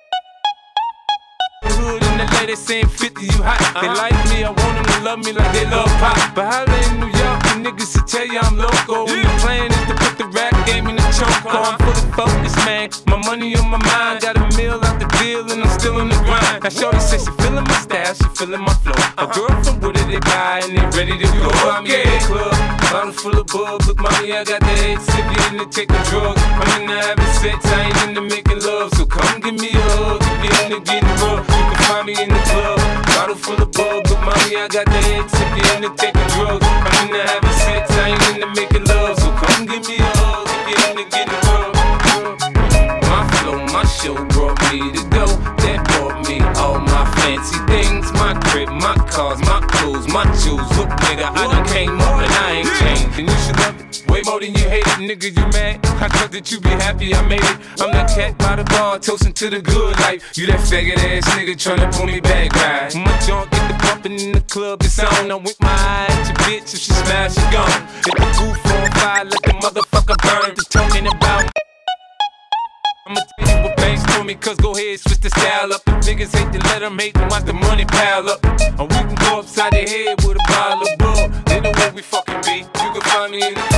[1.74, 3.60] hood and the ladies saying 50, you hot.
[3.82, 4.02] They uh-huh.
[4.02, 6.18] like me, I want them to love me like they love pop.
[6.36, 9.06] But holla in New York, the niggas to tell you I'm loco.
[9.06, 11.48] When the plan is to put the rap game in the choke.
[11.48, 12.90] I'm fully focused, man.
[13.08, 16.10] My money on my mind, got a meal out the deal and I'm still in
[16.10, 16.64] the grind.
[16.64, 19.00] Now Shorty says she feeling my style, she feeling my flow.
[19.18, 21.48] A girl from Wooded, they buy and they ready to go.
[21.72, 22.56] I'm in the club,
[22.92, 23.82] bottle full of bub.
[23.88, 26.42] Look, mommy, I got the head sip, you into taking drugs.
[26.60, 28.92] I'm into having sex, I ain't into making love.
[28.96, 31.48] So come give me a hug, if you're into getting rough.
[31.48, 32.80] You can find me in the club,
[33.16, 34.04] bottle full of bub.
[34.10, 36.66] Look, mommy, I got the head sip, you into taking drugs.
[36.68, 39.16] I'm into having sex, I ain't into making love.
[39.20, 40.05] So come give me a
[47.26, 48.12] fancy things.
[48.14, 50.68] My crib, my cars, my clothes, my shoes.
[50.78, 53.20] Look, nigga, I done came up and I ain't changed.
[53.20, 55.30] And you should love it way more than you hate it, nigga.
[55.38, 55.86] You mad?
[56.04, 57.58] I thought that you be happy I made it.
[57.82, 60.38] I'm that cat by the bar, toasting to the good life.
[60.38, 62.94] You that faggot ass nigga tryna pull me back, right?
[62.96, 65.32] My junk get the bumping in the club, it's on.
[65.32, 66.74] I'm with my eye at your bitch.
[66.74, 67.82] If she smash, she gone.
[68.06, 70.56] If the roof on fire, let the motherfucker burn.
[70.56, 71.52] Just talking about.
[73.06, 73.14] Tell
[74.26, 75.84] me, cause go ahead, switch the style up.
[75.86, 78.44] Niggas hate to let them hate them, watch the money pile up.
[78.44, 81.46] And we can go upside the head with a bottle of bug.
[81.46, 82.58] They know where we fucking be.
[82.60, 83.75] You can find me in the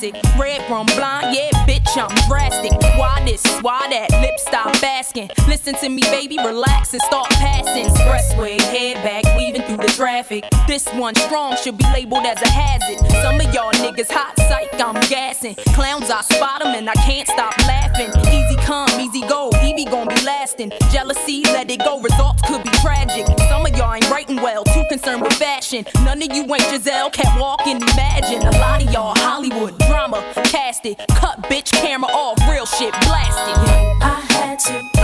[0.00, 0.38] classic.
[0.38, 2.72] Red from blind, yeah, bitch, I'm drastic.
[2.98, 3.42] Why this?
[3.60, 4.10] Why that?
[4.20, 5.30] Lip stop asking.
[5.48, 7.86] Listen to me, baby, relax and start passing.
[7.86, 10.44] Expressway, head back, weaving through the traffic.
[10.66, 12.98] This one strong should be labeled as a hazard.
[13.22, 15.54] Some of y'all niggas hot psych, I'm gassing.
[15.74, 18.10] Clowns, I spot 'em and I can't stop laughing.
[18.32, 19.49] Easy come, easy go,
[19.80, 20.70] Evie gon' be lasting.
[20.90, 23.26] Jealousy, let it go, results could be tragic.
[23.48, 25.86] Some of y'all ain't writing well, too concerned with fashion.
[26.04, 28.42] None of you ain't Giselle, can't walk and imagine.
[28.42, 33.56] A lot of y'all Hollywood drama, cast it, cut bitch camera off, real shit blasted.
[34.02, 34.99] I had to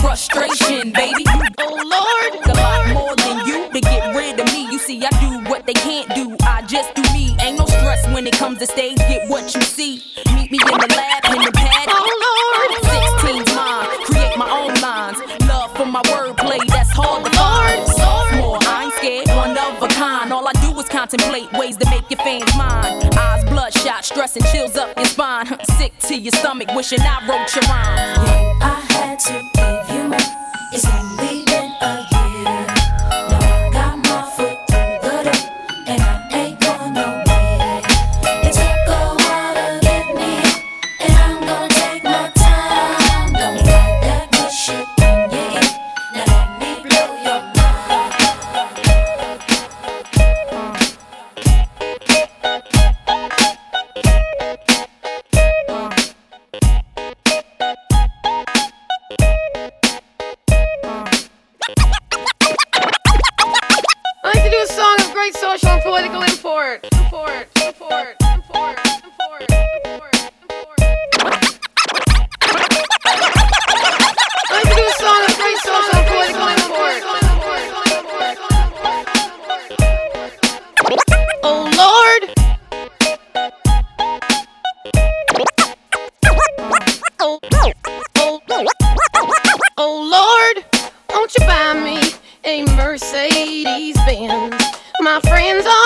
[0.00, 1.24] Frustration, baby.
[1.60, 4.70] Oh Lord, a lot more than you to get rid of me.
[4.70, 6.36] You see, I do what they can't do.
[6.42, 7.36] I just do me.
[7.40, 8.98] Ain't no stress when it comes to stage.
[8.98, 10.02] Get what you see.
[10.34, 11.88] Meet me in the lab, in the pad.
[11.90, 13.86] Oh Lord, 16's mine.
[14.06, 15.18] Create my own lines.
[15.48, 17.86] Love for my wordplay, that's hard to find.
[17.88, 20.32] Sophomore, I ain't scared, one of a kind.
[20.32, 23.10] All I do is contemplate ways to make your fans mine.
[23.16, 25.46] Eyes bloodshot, stress and chills up your spine.
[25.76, 28.18] Sick to your stomach, wishing I wrote your rhymes.
[28.62, 29.87] I had to give.
[30.10, 31.27] It's only
[66.68, 70.78] Support, support, support, support, support, support, support.
[81.42, 82.22] Oh Lord.
[89.80, 90.64] Oh, Lord,
[91.14, 91.98] won't you buy me
[92.44, 94.54] a Mercedes Benz?
[95.00, 95.77] My friends are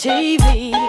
[0.00, 0.79] TV?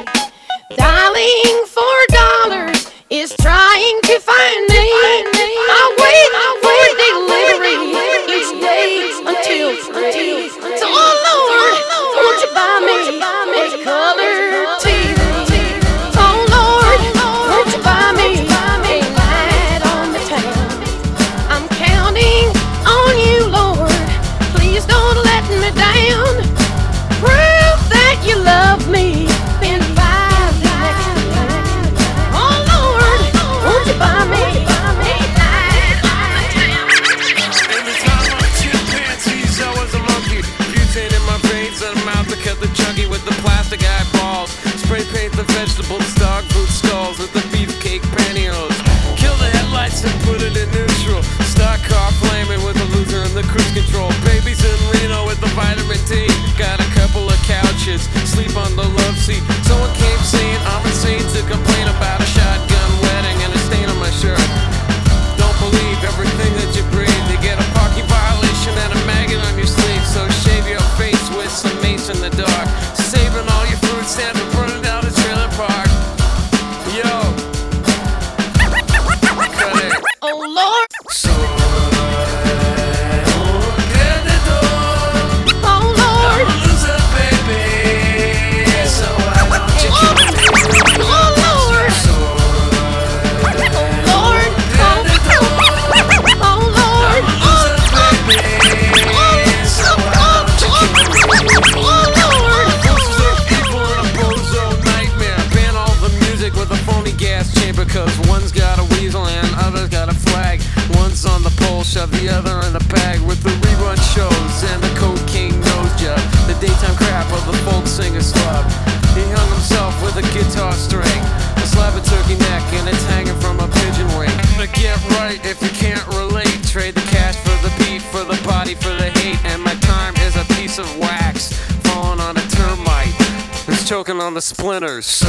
[134.21, 135.23] On the splinters.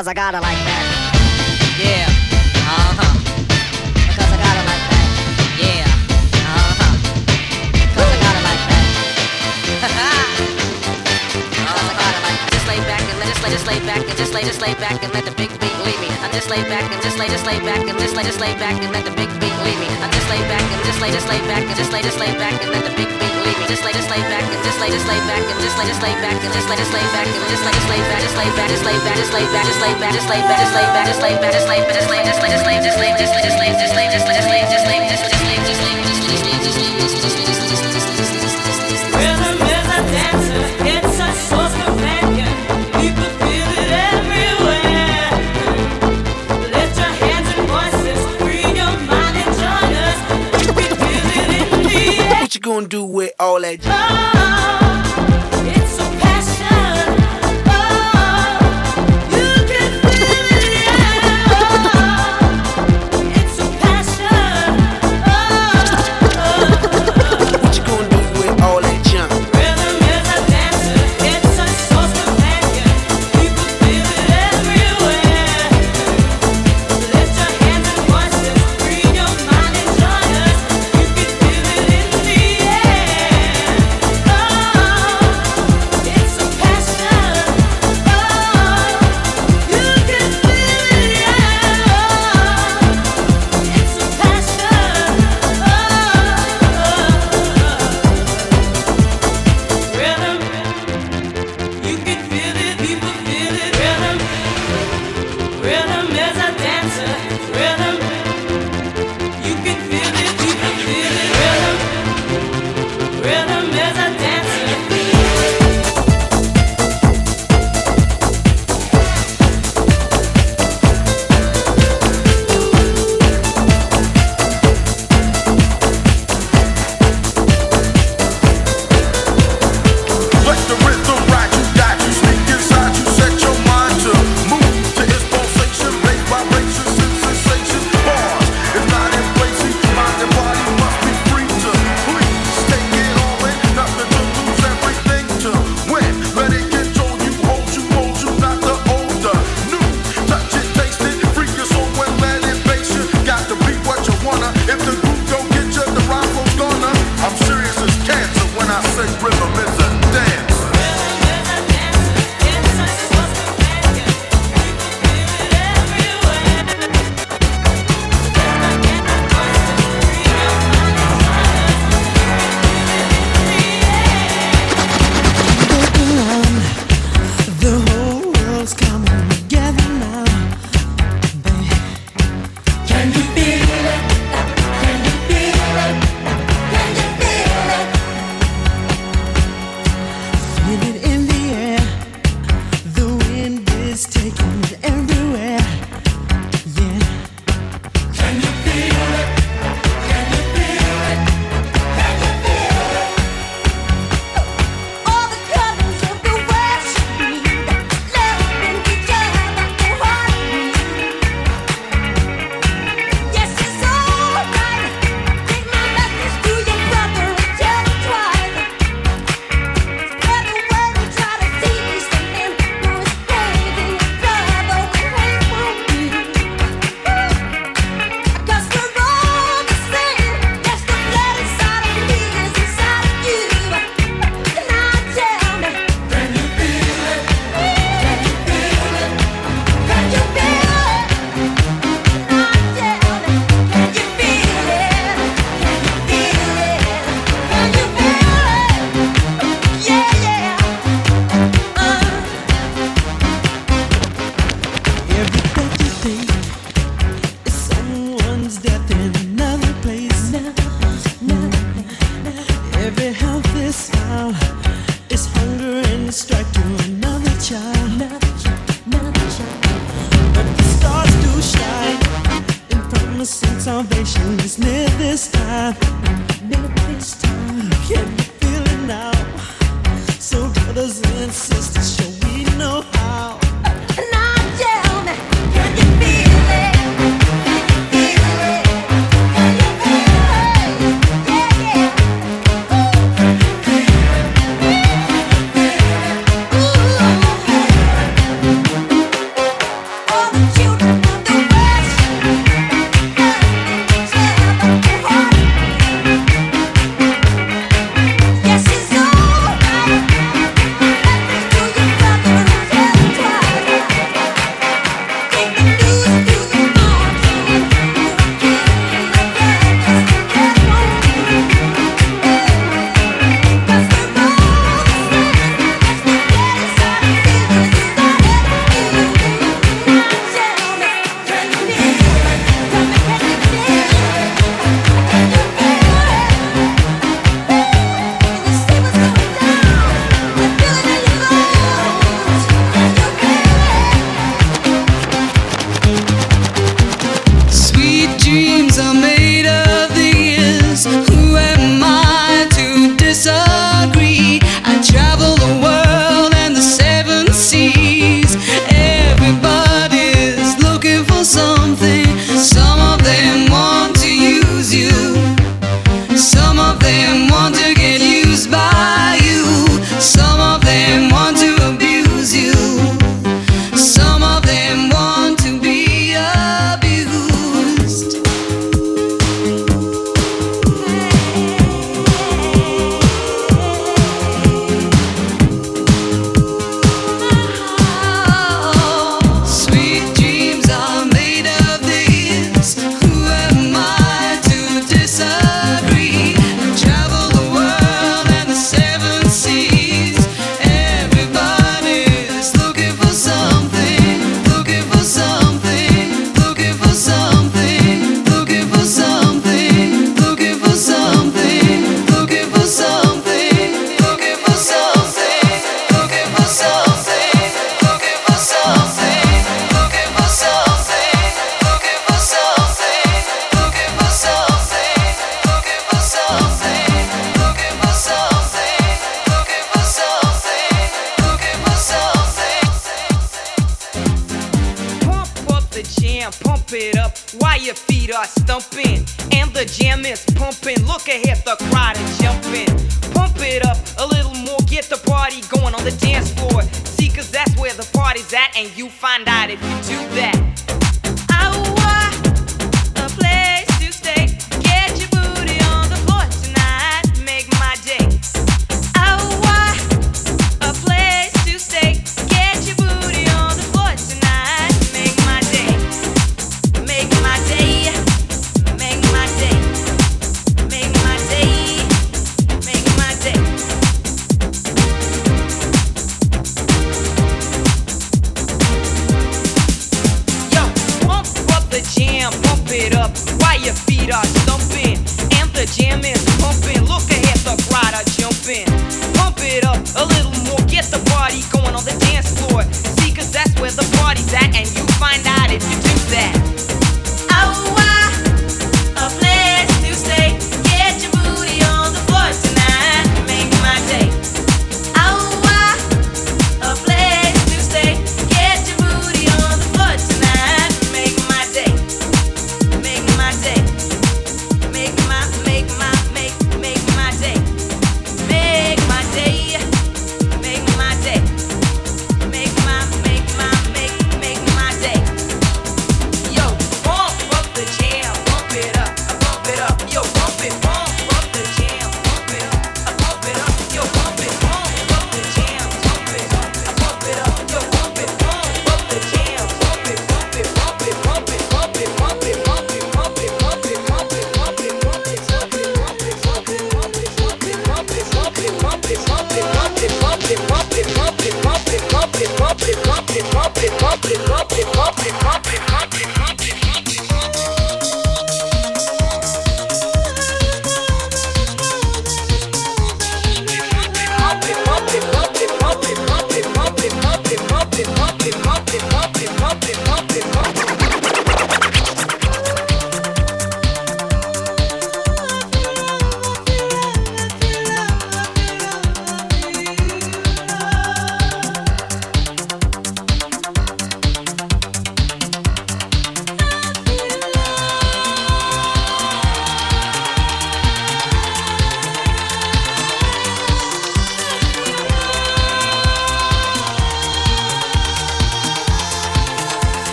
[0.00, 0.49] cause I got a lot.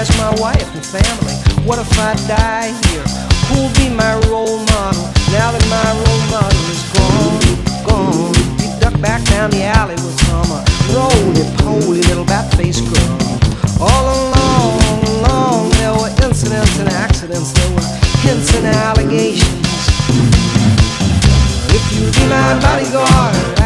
[0.00, 1.36] has my wife and family?
[1.68, 3.04] What if I die here?
[3.52, 7.36] Who'll be my role model now that my role model is gone?
[7.84, 8.32] Gone.
[8.64, 10.48] You ducked back down the alley with some
[10.96, 13.20] roly-poly little bat-faced girl.
[13.76, 14.80] All along,
[15.20, 17.52] along, there were incidents and accidents.
[17.52, 17.88] There were
[18.24, 19.68] hints and allegations.
[21.76, 23.59] If you be my bodyguard.